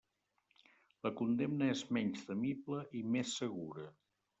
[1.09, 3.91] La condemna és menys temible i més segura.